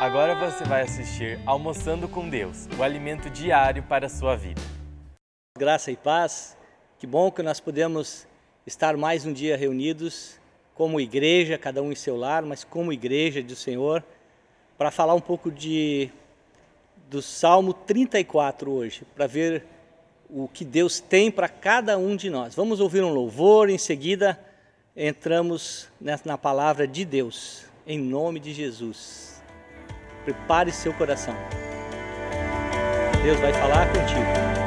Agora 0.00 0.32
você 0.36 0.62
vai 0.62 0.82
assistir 0.82 1.40
Almoçando 1.44 2.06
com 2.08 2.28
Deus, 2.28 2.68
o 2.78 2.84
alimento 2.84 3.28
diário 3.28 3.82
para 3.82 4.06
a 4.06 4.08
sua 4.08 4.36
vida. 4.36 4.60
Graça 5.58 5.90
e 5.90 5.96
paz. 5.96 6.56
Que 7.00 7.06
bom 7.06 7.32
que 7.32 7.42
nós 7.42 7.58
podemos 7.58 8.24
estar 8.64 8.96
mais 8.96 9.26
um 9.26 9.32
dia 9.32 9.56
reunidos 9.56 10.38
como 10.72 11.00
igreja, 11.00 11.58
cada 11.58 11.82
um 11.82 11.90
em 11.90 11.96
seu 11.96 12.16
lar, 12.16 12.44
mas 12.44 12.62
como 12.62 12.92
igreja 12.92 13.42
do 13.42 13.56
Senhor, 13.56 14.04
para 14.78 14.92
falar 14.92 15.14
um 15.14 15.20
pouco 15.20 15.50
de 15.50 16.12
do 17.10 17.20
Salmo 17.20 17.72
34 17.72 18.70
hoje, 18.70 19.02
para 19.16 19.26
ver 19.26 19.64
o 20.30 20.46
que 20.46 20.64
Deus 20.64 21.00
tem 21.00 21.28
para 21.28 21.48
cada 21.48 21.98
um 21.98 22.14
de 22.14 22.30
nós. 22.30 22.54
Vamos 22.54 22.78
ouvir 22.78 23.02
um 23.02 23.12
louvor, 23.12 23.68
em 23.68 23.78
seguida 23.78 24.38
entramos 24.94 25.88
na 26.24 26.38
palavra 26.38 26.86
de 26.86 27.04
Deus, 27.04 27.64
em 27.84 27.98
nome 27.98 28.38
de 28.38 28.52
Jesus. 28.52 29.37
Prepare 30.24 30.70
seu 30.70 30.92
coração. 30.92 31.34
Deus 33.22 33.38
vai 33.40 33.52
falar 33.52 33.86
contigo. 33.88 34.57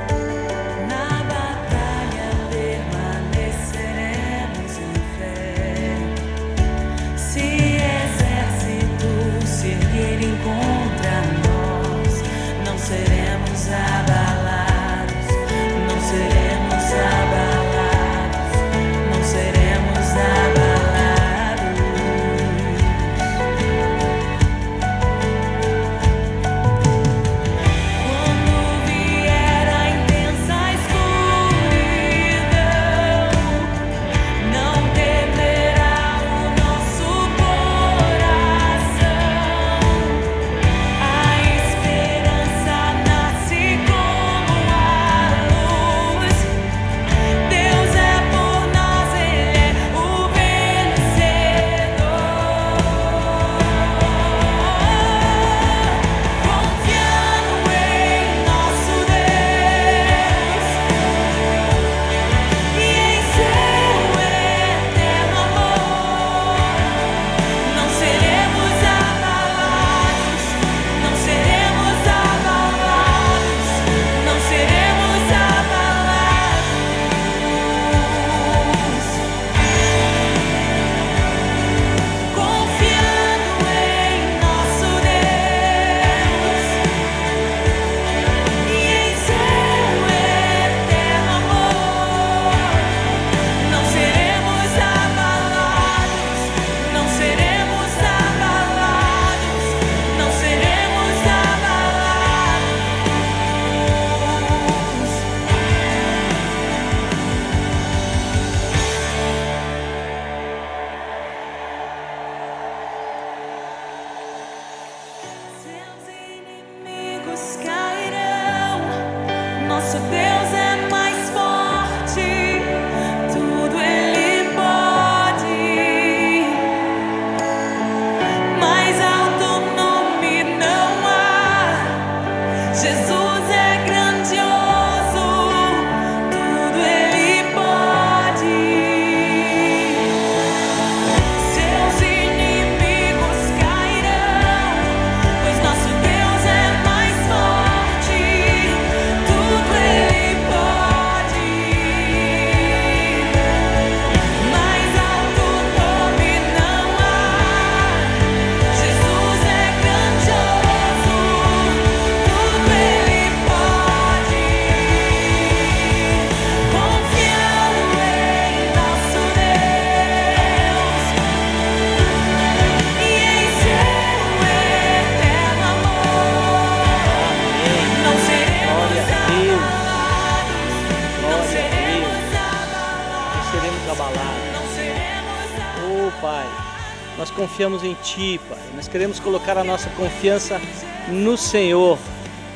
Confiamos 187.61 187.83
em 187.83 187.93
Ti, 188.01 188.41
Pai. 188.49 188.57
Nós 188.75 188.87
queremos 188.87 189.19
colocar 189.19 189.55
a 189.55 189.63
nossa 189.63 189.87
confiança 189.91 190.59
no 191.07 191.37
Senhor. 191.37 191.95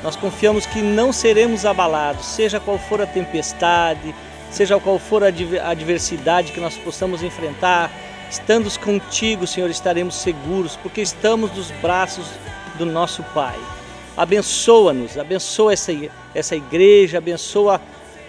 Nós 0.01 0.15
confiamos 0.15 0.65
que 0.65 0.81
não 0.81 1.13
seremos 1.13 1.63
abalados, 1.63 2.25
seja 2.25 2.59
qual 2.59 2.79
for 2.79 2.99
a 2.99 3.05
tempestade, 3.05 4.15
seja 4.49 4.79
qual 4.79 4.97
for 4.97 5.23
a 5.23 5.27
adversidade 5.27 6.51
que 6.51 6.59
nós 6.59 6.75
possamos 6.75 7.21
enfrentar. 7.21 7.91
Estando 8.31 8.67
contigo, 8.79 9.45
Senhor, 9.45 9.69
estaremos 9.69 10.15
seguros, 10.15 10.75
porque 10.75 11.01
estamos 11.01 11.51
nos 11.51 11.69
braços 11.69 12.25
do 12.75 12.85
nosso 12.85 13.21
Pai. 13.25 13.59
Abençoa-nos, 14.17 15.19
abençoa 15.19 15.73
essa, 15.73 15.91
essa 16.33 16.55
igreja, 16.55 17.19
abençoa 17.19 17.79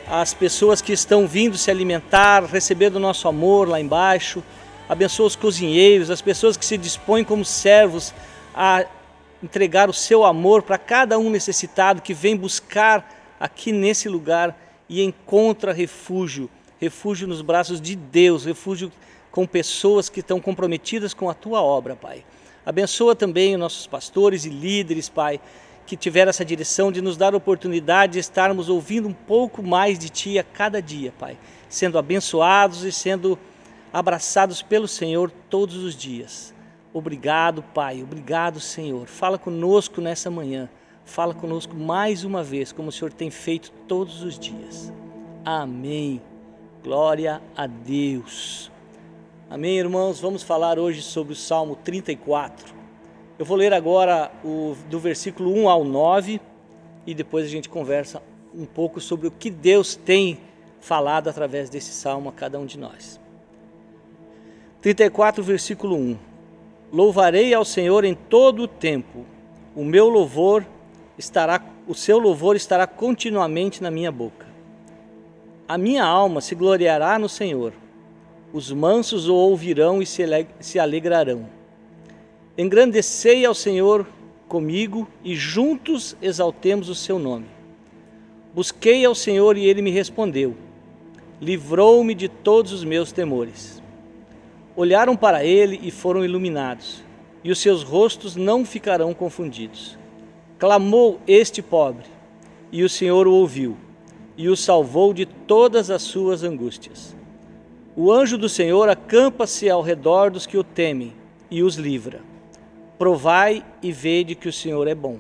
as 0.06 0.34
pessoas 0.34 0.82
que 0.82 0.92
estão 0.92 1.26
vindo 1.26 1.56
se 1.56 1.70
alimentar, 1.70 2.44
receber 2.44 2.90
do 2.90 3.00
nosso 3.00 3.26
amor 3.26 3.66
lá 3.66 3.80
embaixo 3.80 4.42
abençoa 4.88 5.26
os 5.26 5.36
cozinheiros, 5.36 6.10
as 6.10 6.22
pessoas 6.22 6.56
que 6.56 6.64
se 6.64 6.78
dispõem 6.78 7.24
como 7.24 7.44
servos 7.44 8.14
a 8.54 8.84
entregar 9.42 9.90
o 9.90 9.92
seu 9.92 10.24
amor 10.24 10.62
para 10.62 10.78
cada 10.78 11.18
um 11.18 11.30
necessitado 11.30 12.02
que 12.02 12.14
vem 12.14 12.36
buscar 12.36 13.36
aqui 13.38 13.72
nesse 13.72 14.08
lugar 14.08 14.58
e 14.88 15.02
encontra 15.02 15.72
refúgio, 15.72 16.48
refúgio 16.80 17.26
nos 17.26 17.42
braços 17.42 17.80
de 17.80 17.94
Deus, 17.96 18.44
refúgio 18.44 18.90
com 19.30 19.46
pessoas 19.46 20.08
que 20.08 20.20
estão 20.20 20.40
comprometidas 20.40 21.12
com 21.12 21.28
a 21.28 21.34
tua 21.34 21.60
obra, 21.60 21.94
Pai. 21.94 22.24
Abençoa 22.64 23.14
também 23.14 23.54
os 23.54 23.60
nossos 23.60 23.86
pastores 23.86 24.44
e 24.44 24.48
líderes, 24.48 25.08
Pai, 25.08 25.40
que 25.86 25.96
tiveram 25.96 26.30
essa 26.30 26.44
direção 26.44 26.90
de 26.90 27.00
nos 27.00 27.16
dar 27.16 27.34
a 27.34 27.36
oportunidade 27.36 28.14
de 28.14 28.18
estarmos 28.18 28.68
ouvindo 28.68 29.06
um 29.06 29.12
pouco 29.12 29.62
mais 29.62 29.98
de 29.98 30.08
Ti 30.08 30.38
a 30.38 30.42
cada 30.42 30.80
dia, 30.80 31.12
Pai, 31.18 31.36
sendo 31.68 31.98
abençoados 31.98 32.82
e 32.82 32.90
sendo 32.90 33.38
abraçados 33.96 34.60
pelo 34.60 34.86
Senhor 34.86 35.30
todos 35.48 35.76
os 35.76 35.96
dias. 35.96 36.54
Obrigado, 36.92 37.62
Pai, 37.62 38.02
obrigado, 38.02 38.60
Senhor. 38.60 39.06
Fala 39.06 39.38
conosco 39.38 40.02
nessa 40.02 40.30
manhã. 40.30 40.68
Fala 41.06 41.32
conosco 41.32 41.74
mais 41.74 42.22
uma 42.22 42.42
vez, 42.42 42.72
como 42.72 42.90
o 42.90 42.92
Senhor 42.92 43.10
tem 43.10 43.30
feito 43.30 43.72
todos 43.88 44.22
os 44.22 44.38
dias. 44.38 44.92
Amém. 45.42 46.20
Glória 46.84 47.40
a 47.56 47.66
Deus. 47.66 48.70
Amém, 49.48 49.78
irmãos. 49.78 50.20
Vamos 50.20 50.42
falar 50.42 50.78
hoje 50.78 51.00
sobre 51.00 51.32
o 51.32 51.36
Salmo 51.36 51.74
34. 51.76 52.74
Eu 53.38 53.46
vou 53.46 53.56
ler 53.56 53.72
agora 53.72 54.30
o, 54.44 54.76
do 54.90 54.98
versículo 54.98 55.54
1 55.54 55.70
ao 55.70 55.84
9 55.84 56.38
e 57.06 57.14
depois 57.14 57.46
a 57.46 57.48
gente 57.48 57.70
conversa 57.70 58.22
um 58.54 58.66
pouco 58.66 59.00
sobre 59.00 59.26
o 59.26 59.30
que 59.30 59.48
Deus 59.48 59.96
tem 59.96 60.38
falado 60.80 61.28
através 61.28 61.70
desse 61.70 61.92
salmo 61.92 62.28
a 62.28 62.32
cada 62.32 62.58
um 62.58 62.66
de 62.66 62.78
nós. 62.78 63.24
34, 64.82 65.42
versículo 65.42 65.96
1. 65.96 66.16
Louvarei 66.92 67.52
ao 67.52 67.64
Senhor 67.64 68.04
em 68.04 68.14
todo 68.14 68.62
o 68.62 68.68
tempo. 68.68 69.24
O 69.74 69.84
meu 69.84 70.08
louvor 70.08 70.64
estará, 71.18 71.60
o 71.86 71.94
seu 71.94 72.18
louvor 72.18 72.56
estará 72.56 72.86
continuamente 72.86 73.82
na 73.82 73.90
minha 73.90 74.12
boca. 74.12 74.46
A 75.68 75.76
minha 75.76 76.04
alma 76.04 76.40
se 76.40 76.54
gloriará 76.54 77.18
no 77.18 77.28
Senhor. 77.28 77.72
Os 78.52 78.70
mansos 78.70 79.28
o 79.28 79.34
ouvirão 79.34 80.00
e 80.00 80.06
se 80.06 80.78
alegrarão. 80.78 81.46
Engrandecei 82.56 83.44
ao 83.44 83.54
Senhor 83.54 84.06
comigo 84.48 85.08
e 85.24 85.34
juntos 85.34 86.16
exaltemos 86.22 86.88
o 86.88 86.94
seu 86.94 87.18
nome. 87.18 87.46
Busquei 88.54 89.04
ao 89.04 89.14
Senhor 89.14 89.56
e 89.58 89.66
ele 89.66 89.82
me 89.82 89.90
respondeu. 89.90 90.56
Livrou-me 91.40 92.14
de 92.14 92.28
todos 92.28 92.72
os 92.72 92.84
meus 92.84 93.12
temores. 93.12 93.82
Olharam 94.76 95.16
para 95.16 95.42
ele 95.42 95.80
e 95.82 95.90
foram 95.90 96.22
iluminados, 96.22 97.02
e 97.42 97.50
os 97.50 97.58
seus 97.58 97.82
rostos 97.82 98.36
não 98.36 98.62
ficarão 98.62 99.14
confundidos. 99.14 99.98
Clamou 100.58 101.18
este 101.26 101.62
pobre, 101.62 102.04
e 102.70 102.82
o 102.84 102.88
Senhor 102.88 103.26
o 103.26 103.32
ouviu, 103.32 103.74
e 104.36 104.50
o 104.50 104.56
salvou 104.56 105.14
de 105.14 105.24
todas 105.24 105.90
as 105.90 106.02
suas 106.02 106.42
angústias. 106.42 107.16
O 107.96 108.12
anjo 108.12 108.36
do 108.36 108.50
Senhor 108.50 108.90
acampa-se 108.90 109.70
ao 109.70 109.80
redor 109.80 110.30
dos 110.30 110.44
que 110.44 110.58
o 110.58 110.64
temem 110.64 111.14
e 111.50 111.62
os 111.62 111.76
livra. 111.76 112.20
Provai 112.98 113.64
e 113.82 113.90
vede 113.90 114.34
que 114.34 114.48
o 114.48 114.52
Senhor 114.52 114.86
é 114.86 114.94
bom. 114.94 115.16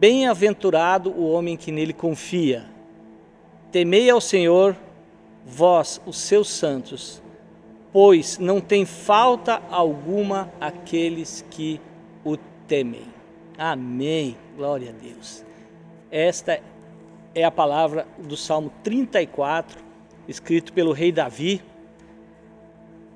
Bem-aventurado 0.00 1.10
o 1.10 1.30
homem 1.30 1.56
que 1.56 1.70
nele 1.70 1.92
confia. 1.92 2.64
Temei 3.70 4.10
ao 4.10 4.20
Senhor, 4.20 4.76
vós, 5.46 6.00
os 6.04 6.18
seus 6.18 6.48
santos, 6.48 7.22
pois 7.92 8.38
não 8.38 8.60
tem 8.60 8.84
falta 8.84 9.62
alguma 9.70 10.50
aqueles 10.60 11.44
que 11.50 11.80
o 12.24 12.36
temem. 12.66 13.06
Amém. 13.58 14.36
Glória 14.56 14.90
a 14.90 14.92
Deus. 14.92 15.44
Esta 16.10 16.60
é 17.34 17.44
a 17.44 17.50
palavra 17.50 18.06
do 18.18 18.36
Salmo 18.36 18.72
34, 18.82 19.78
escrito 20.26 20.72
pelo 20.72 20.92
rei 20.92 21.12
Davi 21.12 21.62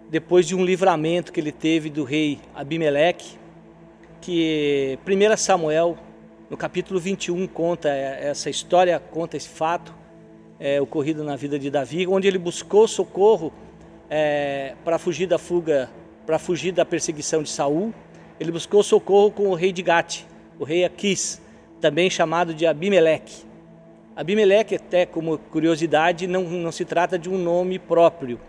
depois 0.08 0.46
de 0.46 0.54
um 0.54 0.64
livramento 0.64 1.32
que 1.32 1.40
ele 1.40 1.52
teve 1.52 1.90
do 1.90 2.04
rei 2.04 2.38
Abimeleque, 2.54 3.36
que 4.20 4.98
1 5.04 5.36
Samuel, 5.36 5.98
no 6.48 6.56
capítulo 6.56 7.00
21, 7.00 7.46
conta 7.48 7.88
essa 7.88 8.48
história, 8.48 9.00
conta 9.00 9.36
esse 9.36 9.48
fato 9.48 9.92
é, 10.60 10.80
ocorrido 10.80 11.24
na 11.24 11.34
vida 11.34 11.58
de 11.58 11.70
Davi, 11.70 12.06
onde 12.06 12.28
ele 12.28 12.38
buscou 12.38 12.86
socorro 12.86 13.52
é, 14.08 14.74
para 14.84 14.98
fugir 14.98 15.26
da 15.26 15.38
fuga, 15.38 15.90
para 16.24 16.38
fugir 16.38 16.72
da 16.72 16.84
perseguição 16.84 17.42
de 17.42 17.50
Saul. 17.50 17.92
Ele 18.38 18.52
buscou 18.52 18.82
socorro 18.82 19.30
com 19.30 19.48
o 19.48 19.54
rei 19.54 19.72
de 19.72 19.82
Gate, 19.82 20.22
o 20.58 20.64
rei 20.64 20.84
Aquis, 20.84 21.40
também 21.80 22.10
chamado 22.10 22.54
de 22.54 22.66
Abimeleque. 22.66 23.44
Abimeleque, 24.14 24.74
até 24.76 25.06
como 25.06 25.38
curiosidade, 25.38 26.26
não, 26.26 26.42
não 26.42 26.72
se 26.72 26.84
trata 26.84 27.18
de 27.18 27.28
um 27.28 27.36
nome 27.36 27.78
próprio, 27.78 28.40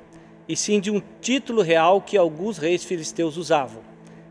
e 0.47 0.55
sim 0.55 0.79
de 0.79 0.89
um 0.89 1.01
título 1.21 1.61
real 1.61 2.01
que 2.01 2.17
alguns 2.17 2.57
reis 2.57 2.83
filisteus 2.83 3.37
usavam. 3.37 3.81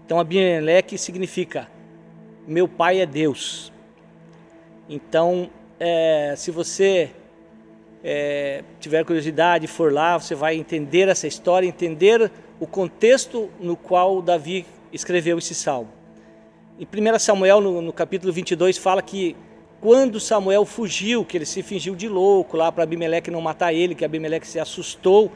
Então 0.04 0.18
Abimeleque 0.18 0.96
significa 0.96 1.68
meu 2.46 2.68
pai 2.68 3.00
é 3.00 3.06
Deus. 3.06 3.72
Então, 4.88 5.50
é, 5.80 6.34
se 6.36 6.52
você 6.52 7.10
é, 8.08 8.62
tiver 8.78 9.04
curiosidade, 9.04 9.66
for 9.66 9.92
lá, 9.92 10.16
você 10.16 10.32
vai 10.32 10.54
entender 10.54 11.08
essa 11.08 11.26
história, 11.26 11.66
entender 11.66 12.30
o 12.60 12.66
contexto 12.66 13.50
no 13.58 13.76
qual 13.76 14.22
Davi 14.22 14.64
escreveu 14.92 15.38
esse 15.38 15.56
salmo. 15.56 15.88
Em 16.78 16.84
1 16.84 17.18
Samuel, 17.18 17.60
no, 17.60 17.82
no 17.82 17.92
capítulo 17.92 18.32
22, 18.32 18.78
fala 18.78 19.02
que 19.02 19.34
quando 19.80 20.20
Samuel 20.20 20.64
fugiu, 20.64 21.24
que 21.24 21.36
ele 21.36 21.44
se 21.44 21.64
fingiu 21.64 21.96
de 21.96 22.08
louco 22.08 22.56
lá 22.56 22.70
para 22.70 22.84
Abimeleque 22.84 23.28
não 23.28 23.40
matar 23.40 23.72
ele, 23.72 23.92
que 23.92 24.04
Abimeleque 24.04 24.46
se 24.46 24.60
assustou 24.60 25.32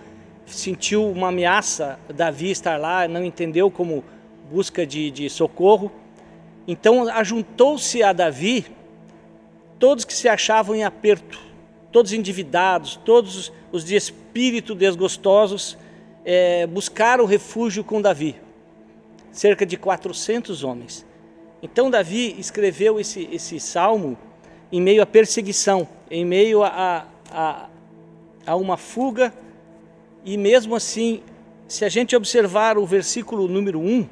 sentiu 0.47 1.11
uma 1.11 1.29
ameaça, 1.29 1.99
Davi 2.15 2.53
estar 2.53 2.79
lá, 2.79 3.09
não 3.09 3.25
entendeu 3.25 3.69
como 3.69 4.05
busca 4.49 4.87
de, 4.87 5.11
de 5.11 5.29
socorro. 5.29 5.91
Então 6.69 7.09
ajuntou-se 7.09 8.01
a 8.01 8.13
Davi 8.13 8.67
todos 9.79 10.05
que 10.05 10.15
se 10.15 10.29
achavam 10.29 10.77
em 10.77 10.85
aperto, 10.85 11.41
todos 11.93 12.13
endividados, 12.13 12.97
todos 12.97 13.53
os 13.73 13.85
de 13.85 13.97
espírito 13.97 14.75
desgostosos, 14.75 15.77
é, 16.25 16.67
buscaram 16.67 17.25
refúgio 17.25 17.83
com 17.83 18.01
Davi. 18.01 18.37
Cerca 19.33 19.65
de 19.65 19.77
400 19.77 20.65
homens. 20.65 21.07
Então 21.63 21.91
Davi 21.91 22.35
escreveu 22.39 22.99
esse, 22.99 23.29
esse 23.31 23.61
salmo 23.61 24.17
em 24.73 24.81
meio 24.81 25.03
à 25.03 25.07
perseguição, 25.07 25.87
em 26.11 26.25
meio 26.25 26.63
a, 26.63 27.07
a, 27.31 27.69
a 28.47 28.57
uma 28.57 28.77
fuga 28.77 29.33
e 30.25 30.37
mesmo 30.37 30.75
assim, 30.75 31.23
se 31.67 31.85
a 31.85 31.89
gente 31.89 32.15
observar 32.15 32.77
o 32.77 32.85
versículo 32.85 33.49
número 33.49 33.81
1, 33.81 34.07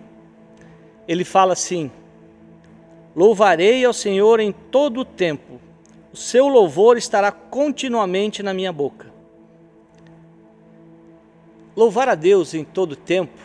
ele 1.06 1.24
fala 1.24 1.52
assim: 1.52 1.90
Louvarei 3.14 3.84
ao 3.84 3.92
Senhor 3.92 4.40
em 4.40 4.52
todo 4.52 5.00
o 5.00 5.04
tempo, 5.04 5.60
o 6.12 6.16
seu 6.16 6.48
louvor 6.48 6.96
estará 6.96 7.30
continuamente 7.30 8.42
na 8.42 8.54
minha 8.54 8.72
boca. 8.72 9.12
Louvar 11.76 12.08
a 12.08 12.14
Deus 12.14 12.54
em 12.54 12.64
todo 12.64 12.96
tempo, 12.96 13.38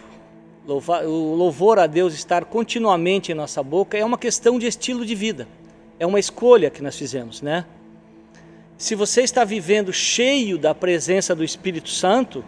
louvar, 0.65 1.05
o 1.05 1.35
louvor 1.35 1.77
a 1.77 1.85
Deus 1.85 2.13
estar 2.13 2.45
continuamente 2.45 3.31
em 3.31 3.35
nossa 3.35 3.61
boca 3.61 3.97
é 3.97 4.03
uma 4.03 4.17
questão 4.17 4.57
de 4.57 4.65
estilo 4.65 5.05
de 5.05 5.13
vida, 5.13 5.47
é 5.99 6.05
uma 6.05 6.19
escolha 6.19 6.69
que 6.69 6.81
nós 6.81 6.97
fizemos, 6.97 7.41
né? 7.41 7.65
Se 8.77 8.95
você 8.95 9.21
está 9.21 9.43
vivendo 9.43 9.93
cheio 9.93 10.57
da 10.57 10.73
presença 10.73 11.35
do 11.35 11.43
Espírito 11.43 11.89
Santo, 11.89 12.43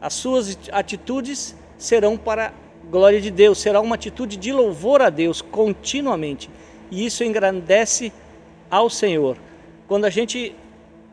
as 0.00 0.14
suas 0.14 0.58
atitudes 0.72 1.54
serão 1.78 2.16
para 2.16 2.48
a 2.48 2.52
glória 2.90 3.20
de 3.20 3.30
Deus, 3.30 3.58
será 3.58 3.80
uma 3.80 3.94
atitude 3.94 4.36
de 4.36 4.52
louvor 4.52 5.00
a 5.00 5.10
Deus 5.10 5.40
continuamente. 5.40 6.50
E 6.90 7.06
isso 7.06 7.22
engrandece 7.22 8.12
ao 8.70 8.90
Senhor. 8.90 9.36
Quando 9.90 10.04
a 10.04 10.08
gente 10.10 10.54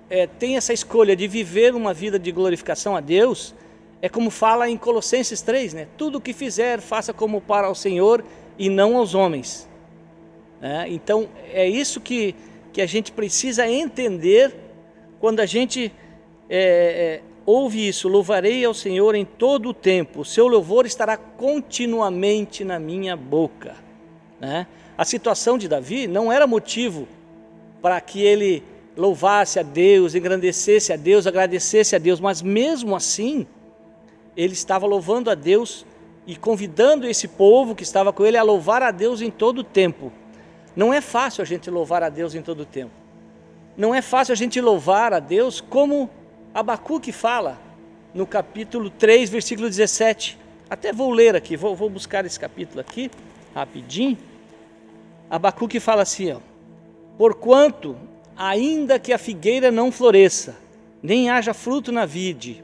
é, 0.08 0.28
tem 0.28 0.56
essa 0.56 0.72
escolha 0.72 1.16
de 1.16 1.28
viver 1.28 1.74
uma 1.74 1.96
vida 1.96 2.20
de 2.20 2.32
glorificação 2.32 2.96
a 2.96 3.00
Deus, 3.00 3.56
é 4.04 4.08
como 4.08 4.30
fala 4.30 4.70
em 4.70 4.78
Colossenses 4.78 5.42
3, 5.42 5.74
né? 5.74 5.88
Tudo 5.98 6.20
o 6.20 6.22
que 6.22 6.32
fizer, 6.32 6.80
faça 6.80 7.12
como 7.12 7.42
para 7.42 7.72
o 7.72 7.74
Senhor 7.74 8.24
e 8.56 8.70
não 8.70 8.96
aos 8.96 9.16
homens. 9.16 9.68
É, 10.62 10.88
então, 10.90 11.28
é 11.52 11.68
isso 11.68 12.00
que, 12.00 12.36
que 12.72 12.80
a 12.80 12.86
gente 12.86 13.12
precisa 13.12 13.68
entender 13.68 14.54
quando 15.20 15.40
a 15.40 15.46
gente 15.48 15.92
é, 16.48 16.60
é 16.60 17.22
ouve 17.48 17.88
isso: 17.88 18.08
louvarei 18.08 18.64
ao 18.64 18.76
Senhor 18.76 19.16
em 19.16 19.26
todo 19.26 19.70
o 19.70 19.74
tempo, 19.74 20.22
o 20.22 20.26
seu 20.26 20.48
louvor 20.48 20.86
estará 20.86 21.18
continuamente 21.18 22.64
na 22.64 22.78
minha 22.78 23.18
boca. 23.18 23.74
Né? 24.40 24.68
A 24.96 25.04
situação 25.04 25.58
de 25.58 25.68
Davi 25.68 26.06
não 26.06 26.32
era 26.32 26.46
motivo 26.46 27.08
para 27.82 28.00
que 28.02 28.22
ele 28.22 28.64
louvasse 28.96 29.60
a 29.60 29.64
Deus, 29.64 30.16
engrandecesse 30.16 30.92
a 30.92 30.96
Deus, 30.96 31.28
agradecesse 31.28 31.96
a 31.96 32.00
Deus, 32.00 32.20
mas 32.20 32.42
mesmo 32.42 32.96
assim, 32.96 33.46
ele 34.36 34.54
estava 34.54 34.86
louvando 34.86 35.30
a 35.30 35.36
Deus 35.36 35.86
e 36.26 36.36
convidando 36.36 37.08
esse 37.08 37.28
povo 37.28 37.76
que 37.76 37.84
estava 37.84 38.12
com 38.12 38.26
ele 38.26 38.38
a 38.38 38.44
louvar 38.44 38.82
a 38.82 38.92
Deus 38.92 39.22
em 39.22 39.30
todo 39.30 39.60
o 39.60 39.64
tempo. 39.64 40.12
Não 40.76 40.94
é 40.94 41.00
fácil 41.00 41.42
a 41.42 41.46
gente 41.46 41.70
louvar 41.70 42.04
a 42.04 42.10
Deus 42.10 42.36
em 42.36 42.42
todo 42.42 42.62
o 42.62 42.66
tempo. 42.66 42.92
Não 43.78 43.94
é 43.94 44.02
fácil 44.02 44.34
a 44.34 44.36
gente 44.36 44.60
louvar 44.60 45.14
a 45.14 45.20
Deus 45.20 45.62
como 45.62 46.10
Abacuque 46.54 47.12
fala 47.12 47.60
no 48.14 48.26
capítulo 48.26 48.90
3, 48.90 49.30
versículo 49.30 49.70
17. 49.70 50.38
Até 50.70 50.92
vou 50.92 51.12
ler 51.12 51.36
aqui, 51.36 51.56
vou, 51.56 51.76
vou 51.76 51.90
buscar 51.90 52.26
esse 52.26 52.40
capítulo 52.40 52.82
aqui, 52.82 53.10
rapidinho. 53.54 54.18
Abacuque 55.30 55.80
fala 55.80 56.02
assim: 56.02 56.32
ó, 56.32 56.40
Porquanto, 57.18 57.96
ainda 58.36 59.00
que 59.00 59.12
a 59.12 59.18
figueira 59.18 59.72
não 59.72 59.92
floresça, 59.92 60.56
nem 61.02 61.30
haja 61.30 61.54
fruto 61.54 61.92
na 61.92 62.06
vide, 62.06 62.64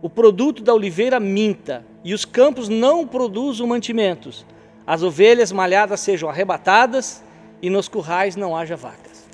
o 0.00 0.08
produto 0.08 0.62
da 0.62 0.74
oliveira 0.74 1.18
minta, 1.18 1.84
e 2.04 2.12
os 2.12 2.24
campos 2.24 2.68
não 2.68 3.06
produzam 3.06 3.66
mantimentos, 3.66 4.44
as 4.86 5.02
ovelhas 5.02 5.52
malhadas 5.52 6.00
sejam 6.00 6.28
arrebatadas 6.28 7.22
e 7.60 7.70
nos 7.70 7.88
currais 7.88 8.34
não 8.34 8.56
haja 8.56 8.76
vacas. 8.76 9.24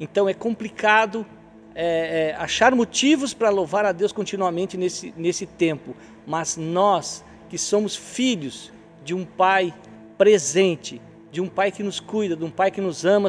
Então 0.00 0.28
é 0.28 0.34
complicado 0.34 1.26
é, 1.74 2.30
é, 2.30 2.36
achar 2.36 2.74
motivos 2.74 3.32
para 3.34 3.50
louvar 3.50 3.84
a 3.84 3.92
Deus 3.92 4.12
continuamente 4.12 4.76
nesse, 4.76 5.12
nesse 5.16 5.46
tempo, 5.46 5.94
mas 6.26 6.56
nós 6.56 7.24
que 7.48 7.58
somos 7.58 7.94
filhos 7.94 8.72
de 9.04 9.14
um 9.14 9.24
Pai 9.24 9.74
presente, 10.16 11.00
de 11.30 11.40
um 11.40 11.48
Pai 11.48 11.70
que 11.70 11.82
nos 11.82 12.00
cuida, 12.00 12.34
de 12.34 12.44
um 12.44 12.50
Pai 12.50 12.70
que 12.70 12.80
nos 12.80 13.04
ama, 13.04 13.28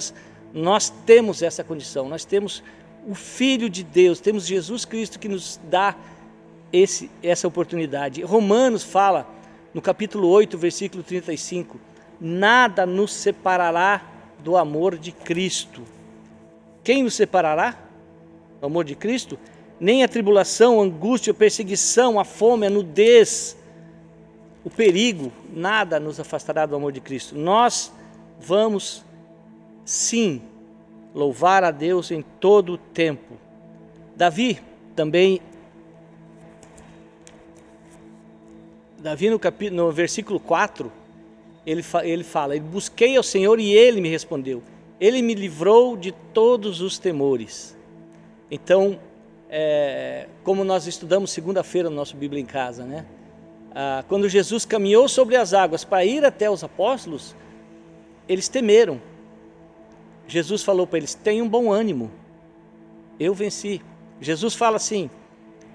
nós 0.53 0.89
temos 0.89 1.41
essa 1.41 1.63
condição, 1.63 2.07
nós 2.07 2.23
temos 2.23 2.63
o 3.07 3.15
Filho 3.15 3.69
de 3.69 3.83
Deus, 3.83 4.19
temos 4.19 4.45
Jesus 4.45 4.85
Cristo 4.85 5.19
que 5.19 5.27
nos 5.27 5.59
dá 5.69 5.95
esse, 6.71 7.09
essa 7.21 7.47
oportunidade. 7.47 8.21
Romanos 8.23 8.83
fala, 8.83 9.27
no 9.73 9.81
capítulo 9.81 10.27
8, 10.29 10.57
versículo 10.57 11.03
35, 11.03 11.79
nada 12.19 12.85
nos 12.85 13.11
separará 13.13 14.01
do 14.43 14.55
amor 14.55 14.97
de 14.97 15.11
Cristo. 15.11 15.81
Quem 16.83 17.03
nos 17.03 17.13
separará? 17.13 17.77
O 18.61 18.65
amor 18.65 18.85
de 18.85 18.95
Cristo? 18.95 19.39
Nem 19.79 20.03
a 20.03 20.07
tribulação, 20.07 20.79
a 20.79 20.83
angústia, 20.83 21.31
a 21.31 21.33
perseguição, 21.35 22.19
a 22.19 22.23
fome, 22.23 22.67
a 22.67 22.69
nudez, 22.69 23.57
o 24.63 24.69
perigo, 24.69 25.31
nada 25.53 25.99
nos 25.99 26.19
afastará 26.19 26.65
do 26.65 26.75
amor 26.75 26.91
de 26.91 27.01
Cristo. 27.01 27.35
Nós 27.37 27.91
vamos, 28.39 29.03
sim, 29.85 30.41
louvar 31.13 31.63
a 31.63 31.71
Deus 31.71 32.11
em 32.11 32.21
todo 32.39 32.73
o 32.73 32.77
tempo. 32.77 33.37
Davi 34.15 34.59
também 34.95 35.41
Davi 39.03 39.29
no, 39.29 39.37
capítulo, 39.37 39.85
no 39.85 39.91
versículo 39.91 40.39
4, 40.39 40.89
ele, 41.65 41.83
ele 42.03 42.23
fala, 42.23 42.57
busquei 42.57 43.17
ao 43.17 43.23
Senhor 43.23 43.59
e 43.59 43.69
Ele 43.69 43.99
me 43.99 44.07
respondeu. 44.07 44.63
Ele 44.97 45.21
me 45.21 45.35
livrou 45.35 45.97
de 45.97 46.13
todos 46.33 46.79
os 46.79 46.97
temores. 46.97 47.77
Então, 48.49 48.97
é, 49.49 50.27
como 50.41 50.63
nós 50.63 50.87
estudamos 50.87 51.31
segunda-feira 51.31 51.89
no 51.89 51.97
nosso 51.97 52.15
Bíblia 52.15 52.41
em 52.41 52.45
Casa, 52.45 52.85
né? 52.85 53.05
Ah, 53.75 54.05
quando 54.07 54.29
Jesus 54.29 54.63
caminhou 54.63 55.09
sobre 55.09 55.35
as 55.35 55.53
águas 55.53 55.83
para 55.83 56.05
ir 56.05 56.23
até 56.23 56.49
os 56.49 56.63
apóstolos, 56.63 57.35
eles 58.25 58.47
temeram. 58.47 59.01
Jesus 60.27 60.63
falou 60.63 60.87
para 60.87 60.99
eles: 60.99 61.13
tenham 61.13 61.47
bom 61.47 61.71
ânimo, 61.71 62.11
eu 63.19 63.33
venci. 63.33 63.81
Jesus 64.21 64.55
fala 64.55 64.77
assim: 64.77 65.09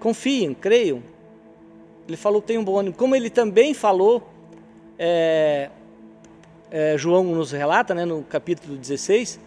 confiem, 0.00 0.54
creiam. 0.54 1.02
Ele 2.06 2.16
falou: 2.16 2.40
tenham 2.40 2.64
bom 2.64 2.78
ânimo. 2.78 2.94
Como 2.94 3.14
ele 3.14 3.30
também 3.30 3.74
falou, 3.74 4.28
é, 4.98 5.70
é, 6.70 6.96
João 6.98 7.24
nos 7.24 7.52
relata, 7.52 7.94
né, 7.94 8.04
no 8.04 8.22
capítulo 8.22 8.76
16: 8.76 9.38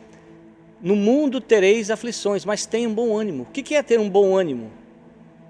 no 0.81 0.95
mundo 0.95 1.39
tereis 1.39 1.91
aflições, 1.91 2.45
mas 2.45 2.65
tenham 2.65 2.93
bom 2.93 3.17
ânimo. 3.17 3.43
O 3.43 3.45
que 3.47 3.75
é 3.75 3.83
ter 3.83 3.99
um 3.99 4.09
bom 4.09 4.35
ânimo? 4.35 4.71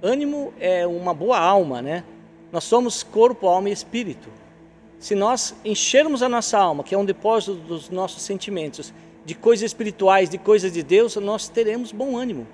Ânimo 0.02 0.54
é 0.60 0.86
uma 0.86 1.14
boa 1.14 1.40
alma, 1.40 1.82
né? 1.82 2.04
Nós 2.52 2.64
somos 2.64 3.04
corpo, 3.04 3.48
alma 3.48 3.70
e 3.70 3.72
espírito. 3.72 4.30
Se 5.00 5.16
nós 5.16 5.56
enchermos 5.64 6.22
a 6.22 6.30
nossa 6.30 6.58
alma, 6.58 6.84
que 6.84 6.94
é 6.94 6.98
um 6.98 7.06
depósito 7.06 7.54
dos 7.54 7.90
nossos 7.90 8.24
sentimentos, 8.24 8.94
de 9.26 9.36
coisas 9.36 9.66
espirituais, 9.66 10.30
de 10.30 10.38
coisas 10.38 10.72
de 10.72 10.82
Deus, 10.82 11.16
nós 11.18 11.48
teremos 11.48 11.92
bom 11.92 12.18
ânimo. 12.18 12.48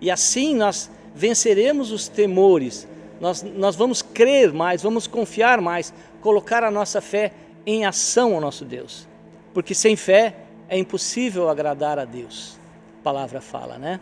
E 0.00 0.10
assim 0.10 0.54
nós 0.54 0.90
venceremos 1.14 1.92
os 1.92 2.08
temores, 2.08 2.86
nós, 3.20 3.42
nós 3.42 3.76
vamos 3.76 4.02
crer 4.02 4.52
mais, 4.52 4.82
vamos 4.82 5.06
confiar 5.06 5.60
mais, 5.60 5.92
colocar 6.20 6.62
a 6.64 6.70
nossa 6.70 7.00
fé 7.00 7.32
em 7.64 7.84
ação 7.84 8.34
ao 8.34 8.40
nosso 8.40 8.64
Deus. 8.64 9.06
Porque 9.54 9.74
sem 9.74 9.96
fé 9.96 10.36
é 10.68 10.78
impossível 10.78 11.48
agradar 11.48 11.98
a 11.98 12.04
Deus. 12.04 12.58
A 13.00 13.02
palavra 13.02 13.40
fala, 13.40 13.78
né? 13.78 14.00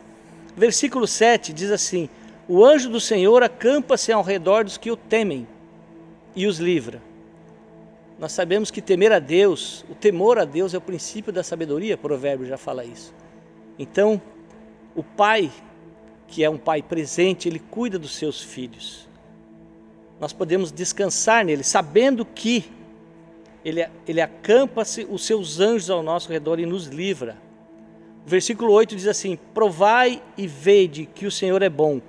Versículo 0.57 1.07
7 1.07 1.53
diz 1.53 1.71
assim: 1.71 2.09
O 2.49 2.65
anjo 2.65 2.89
do 2.89 3.01
Senhor 3.01 3.43
acampa-se 3.43 4.13
ao 4.13 4.23
redor 4.23 4.65
dos 4.65 4.77
que 4.77 4.91
o 4.91 4.97
temem 4.97 5.47
e 6.35 6.47
os 6.47 6.59
livra. 6.59 7.01
Nós 8.19 8.33
sabemos 8.33 8.71
que 8.71 8.81
temer 8.81 9.13
a 9.13 9.19
Deus, 9.19 9.85
o 9.91 9.95
temor 9.95 10.39
a 10.39 10.45
Deus 10.45 10.73
é 10.73 10.79
o 10.79 10.81
princípio 10.81 11.33
da 11.33 11.43
sabedoria, 11.43 11.97
provérbio 11.97 12.47
já 12.47 12.57
fala 12.57 12.85
isso. 12.85 13.13
Então, 13.79 14.23
o 14.95 15.03
pai, 15.03 15.51
que 16.29 16.45
é 16.45 16.49
um 16.49 16.57
pai 16.57 16.81
presente, 16.81 17.49
ele 17.49 17.59
cuida 17.59 17.99
dos 17.99 18.15
seus 18.15 18.41
filhos. 18.41 19.09
Nós 20.21 20.33
podemos 20.33 20.71
descansar 20.71 21.45
nele, 21.45 21.65
sabendo 21.65 22.25
que 22.25 22.71
ele, 23.65 23.85
ele 24.07 24.21
acampa-se 24.21 25.07
os 25.11 25.25
seus 25.27 25.59
anjos 25.59 25.91
ao 25.91 26.03
nosso 26.03 26.31
redor 26.31 26.61
e 26.61 26.67
nos 26.67 26.87
livra. 26.87 27.37
O 28.25 28.29
versículo 28.29 28.73
8 28.73 28.95
diz 28.95 29.09
assim: 29.09 29.37
Provai 29.53 30.23
e 30.37 30.47
vede 30.47 31.07
que 31.07 31.27
o 31.27 31.31
Senhor 31.31 31.63
é 31.63 31.69
bom, 31.69 32.01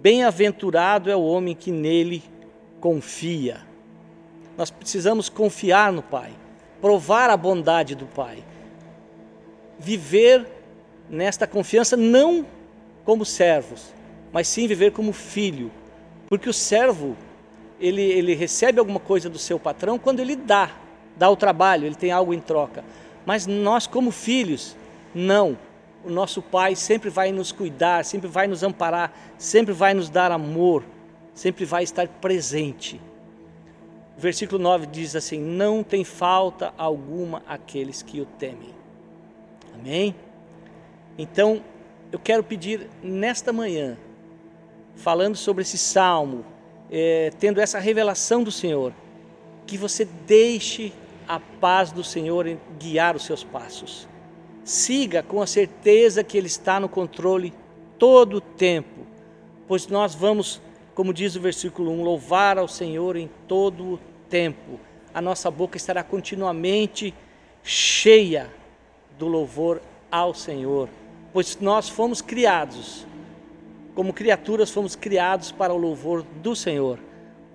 bem-aventurado 0.00 1.10
é 1.10 1.16
o 1.16 1.24
homem 1.24 1.56
que 1.56 1.72
nele 1.72 2.22
confia. 2.80 3.69
Nós 4.60 4.70
precisamos 4.70 5.30
confiar 5.30 5.90
no 5.90 6.02
Pai, 6.02 6.32
provar 6.82 7.30
a 7.30 7.36
bondade 7.38 7.94
do 7.94 8.04
Pai, 8.04 8.44
viver 9.78 10.46
nesta 11.08 11.46
confiança 11.46 11.96
não 11.96 12.44
como 13.02 13.24
servos, 13.24 13.90
mas 14.30 14.46
sim 14.48 14.66
viver 14.66 14.92
como 14.92 15.14
filho, 15.14 15.70
porque 16.28 16.46
o 16.46 16.52
servo 16.52 17.16
ele, 17.80 18.02
ele 18.02 18.34
recebe 18.34 18.78
alguma 18.78 19.00
coisa 19.00 19.30
do 19.30 19.38
seu 19.38 19.58
patrão 19.58 19.98
quando 19.98 20.20
ele 20.20 20.36
dá, 20.36 20.70
dá 21.16 21.30
o 21.30 21.36
trabalho, 21.36 21.86
ele 21.86 21.94
tem 21.94 22.12
algo 22.12 22.34
em 22.34 22.38
troca. 22.38 22.84
Mas 23.24 23.46
nós, 23.46 23.86
como 23.86 24.10
filhos, 24.10 24.76
não. 25.14 25.56
O 26.04 26.10
nosso 26.10 26.42
Pai 26.42 26.76
sempre 26.76 27.08
vai 27.08 27.32
nos 27.32 27.50
cuidar, 27.50 28.04
sempre 28.04 28.28
vai 28.28 28.46
nos 28.46 28.62
amparar, 28.62 29.10
sempre 29.38 29.72
vai 29.72 29.94
nos 29.94 30.10
dar 30.10 30.30
amor, 30.30 30.84
sempre 31.32 31.64
vai 31.64 31.82
estar 31.82 32.06
presente 32.06 33.00
versículo 34.20 34.62
9 34.62 34.86
diz 34.86 35.16
assim: 35.16 35.40
Não 35.40 35.82
tem 35.82 36.04
falta 36.04 36.72
alguma 36.76 37.42
aqueles 37.46 38.02
que 38.02 38.20
o 38.20 38.26
temem. 38.26 38.74
Amém? 39.74 40.14
Então, 41.18 41.62
eu 42.12 42.18
quero 42.18 42.44
pedir 42.44 42.88
nesta 43.02 43.52
manhã, 43.52 43.96
falando 44.94 45.36
sobre 45.36 45.62
esse 45.62 45.78
salmo, 45.78 46.44
é, 46.90 47.32
tendo 47.38 47.60
essa 47.60 47.78
revelação 47.78 48.42
do 48.42 48.50
Senhor, 48.50 48.92
que 49.66 49.78
você 49.78 50.04
deixe 50.04 50.92
a 51.26 51.38
paz 51.38 51.92
do 51.92 52.02
Senhor 52.02 52.58
guiar 52.78 53.16
os 53.16 53.24
seus 53.24 53.42
passos. 53.44 54.08
Siga 54.64 55.22
com 55.22 55.40
a 55.40 55.46
certeza 55.46 56.22
que 56.22 56.36
Ele 56.36 56.46
está 56.46 56.78
no 56.78 56.88
controle 56.88 57.54
todo 57.98 58.36
o 58.36 58.40
tempo, 58.40 59.06
pois 59.66 59.86
nós 59.86 60.14
vamos, 60.14 60.60
como 60.94 61.14
diz 61.14 61.36
o 61.36 61.40
versículo 61.40 61.90
1, 61.92 62.02
louvar 62.02 62.58
ao 62.58 62.66
Senhor 62.68 63.16
em 63.16 63.30
todo 63.46 63.94
o 63.94 64.09
tempo, 64.30 64.78
a 65.12 65.20
nossa 65.20 65.50
boca 65.50 65.76
estará 65.76 66.02
continuamente 66.02 67.12
cheia 67.62 68.48
do 69.18 69.26
louvor 69.26 69.82
ao 70.10 70.32
Senhor, 70.32 70.88
pois 71.32 71.58
nós 71.60 71.88
fomos 71.88 72.22
criados, 72.22 73.06
como 73.94 74.12
criaturas 74.12 74.70
fomos 74.70 74.96
criados 74.96 75.52
para 75.52 75.74
o 75.74 75.76
louvor 75.76 76.22
do 76.42 76.54
Senhor. 76.54 76.98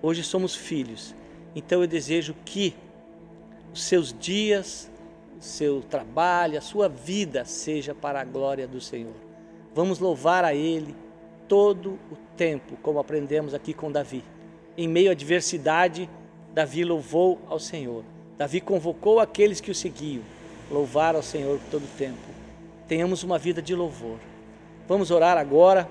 Hoje 0.02 0.22
somos 0.22 0.54
filhos. 0.54 1.14
Então 1.54 1.80
eu 1.80 1.88
desejo 1.88 2.34
que 2.44 2.76
os 3.72 3.82
seus 3.82 4.12
dias, 4.12 4.90
o 5.40 5.42
seu 5.42 5.80
trabalho, 5.80 6.58
a 6.58 6.60
sua 6.60 6.88
vida 6.88 7.44
seja 7.44 7.94
para 7.94 8.20
a 8.20 8.24
glória 8.24 8.68
do 8.68 8.80
Senhor. 8.80 9.14
Vamos 9.74 9.98
louvar 9.98 10.44
a 10.44 10.54
Ele 10.54 10.94
todo 11.48 11.98
o 12.12 12.16
tempo, 12.36 12.76
como 12.82 12.98
aprendemos 12.98 13.54
aqui 13.54 13.72
com 13.72 13.90
Davi. 13.90 14.22
Em 14.76 14.86
meio 14.86 15.08
à 15.08 15.12
adversidade, 15.12 16.08
Davi 16.56 16.86
louvou 16.86 17.38
ao 17.50 17.60
Senhor. 17.60 18.02
Davi 18.38 18.62
convocou 18.62 19.20
aqueles 19.20 19.60
que 19.60 19.70
o 19.70 19.74
seguiam, 19.74 20.22
louvar 20.70 21.14
ao 21.14 21.22
Senhor 21.22 21.58
por 21.58 21.70
todo 21.70 21.84
o 21.84 21.98
tempo. 21.98 22.16
Tenhamos 22.88 23.22
uma 23.22 23.38
vida 23.38 23.60
de 23.60 23.74
louvor. 23.74 24.16
Vamos 24.88 25.10
orar 25.10 25.36
agora. 25.36 25.86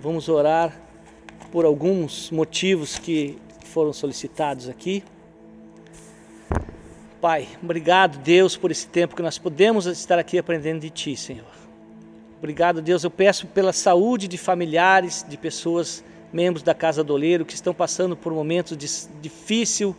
Vamos 0.00 0.28
orar 0.28 0.80
por 1.50 1.64
alguns 1.64 2.30
motivos 2.30 3.00
que 3.00 3.36
foram 3.64 3.92
solicitados 3.92 4.68
aqui. 4.68 5.02
Pai, 7.20 7.48
obrigado, 7.60 8.16
Deus, 8.18 8.56
por 8.56 8.70
esse 8.70 8.86
tempo 8.86 9.16
que 9.16 9.22
nós 9.22 9.38
podemos 9.38 9.86
estar 9.86 10.20
aqui 10.20 10.38
aprendendo 10.38 10.82
de 10.82 10.90
Ti, 10.90 11.16
Senhor. 11.16 11.50
Obrigado, 12.38 12.80
Deus. 12.80 13.02
Eu 13.02 13.10
peço 13.10 13.48
pela 13.48 13.72
saúde 13.72 14.28
de 14.28 14.38
familiares, 14.38 15.26
de 15.28 15.36
pessoas 15.36 16.04
membros 16.32 16.62
da 16.62 16.74
Casa 16.74 17.02
do 17.02 17.12
Oleiro 17.12 17.44
que 17.44 17.54
estão 17.54 17.74
passando 17.74 18.16
por 18.16 18.32
momentos 18.32 18.76
difíceis, 19.20 19.94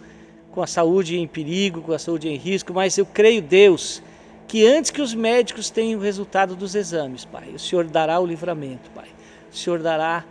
com 0.52 0.62
a 0.62 0.68
saúde 0.68 1.18
em 1.18 1.28
perigo, 1.28 1.82
com 1.82 1.94
a 1.94 2.00
saúde 2.00 2.28
em 2.28 2.36
risco, 2.36 2.74
mas 2.74 2.98
eu 2.98 3.06
creio, 3.06 3.42
Deus, 3.42 4.04
que 4.48 4.68
antes 4.68 4.92
que 4.92 5.02
os 5.02 5.14
médicos 5.14 5.70
tenham 5.70 6.00
o 6.00 6.04
resultado 6.04 6.56
dos 6.56 6.76
exames, 6.76 7.24
Pai, 7.24 7.50
o 7.56 7.60
Senhor 7.60 7.86
dará 7.86 8.20
o 8.20 8.26
livramento, 8.26 8.90
Pai. 8.92 9.08
O 9.52 9.56
Senhor 9.56 9.80
dará 9.80 10.26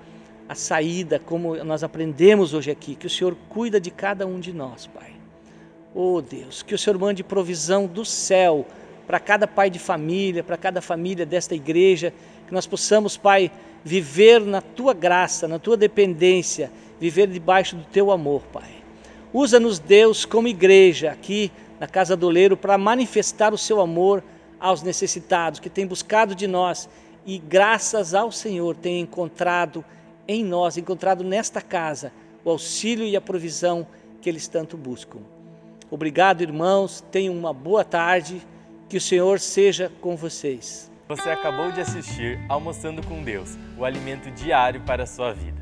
a 0.49 0.55
saída, 0.55 1.19
como 1.19 1.57
nós 1.65 1.83
aprendemos 1.83 2.53
hoje 2.53 2.71
aqui, 2.71 2.95
que 2.95 3.07
o 3.07 3.11
Senhor 3.11 3.37
cuida 3.49 3.81
de 3.81 3.91
cada 3.91 4.27
um 4.27 4.39
de 4.39 4.53
nós, 4.53 4.87
Pai. 4.87 5.13
Oh 5.95 6.21
Deus, 6.21 6.63
que 6.63 6.75
o 6.75 6.79
Senhor 6.79 6.99
mande 6.99 7.25
provisão 7.25 7.87
do 7.87 8.05
céu 8.05 8.67
para 9.07 9.19
cada 9.19 9.47
pai 9.47 9.71
de 9.71 9.79
família, 9.79 10.45
para 10.45 10.57
cada 10.57 10.81
família 10.81 11.27
desta 11.27 11.55
igreja, 11.55 12.13
que 12.51 12.55
nós 12.55 12.67
possamos, 12.67 13.17
Pai, 13.17 13.49
viver 13.85 14.41
na 14.41 14.61
tua 14.61 14.93
graça, 14.93 15.47
na 15.47 15.61
tua 15.61 15.77
dependência, 15.77 16.71
viver 16.99 17.29
debaixo 17.29 17.77
do 17.77 17.85
teu 17.85 18.11
amor, 18.11 18.43
Pai. 18.53 18.71
Usa-nos, 19.33 19.79
Deus, 19.79 20.25
como 20.25 20.49
igreja 20.49 21.13
aqui 21.13 21.53
na 21.79 21.87
Casa 21.87 22.17
do 22.17 22.27
Oleiro 22.27 22.57
para 22.57 22.77
manifestar 22.77 23.55
o 23.55 23.59
seu 23.59 23.81
amor 23.81 24.21
aos 24.59 24.83
necessitados, 24.83 25.61
que 25.61 25.71
tem 25.71 25.87
buscado 25.87 26.35
de 26.35 26.49
nós 26.49 26.89
e, 27.25 27.39
graças 27.39 28.13
ao 28.13 28.33
Senhor, 28.33 28.75
tem 28.75 29.01
encontrado 29.01 29.85
em 30.27 30.45
nós, 30.45 30.77
encontrado 30.77 31.23
nesta 31.23 31.63
casa, 31.63 32.13
o 32.45 32.51
auxílio 32.51 33.07
e 33.07 33.15
a 33.15 33.21
provisão 33.21 33.87
que 34.21 34.29
eles 34.29 34.49
tanto 34.49 34.77
buscam. 34.77 35.21
Obrigado, 35.89 36.43
irmãos. 36.43 37.05
Tenham 37.13 37.33
uma 37.33 37.53
boa 37.53 37.85
tarde. 37.85 38.43
Que 38.89 38.97
o 38.97 39.01
Senhor 39.01 39.39
seja 39.39 39.89
com 40.01 40.17
vocês. 40.17 40.90
Você 41.11 41.29
acabou 41.29 41.73
de 41.73 41.81
assistir 41.81 42.39
Almoçando 42.49 43.05
com 43.05 43.21
Deus, 43.21 43.59
o 43.77 43.85
alimento 43.85 44.31
diário 44.31 44.81
para 44.83 45.03
a 45.03 45.07
sua 45.07 45.33
vida. 45.33 45.60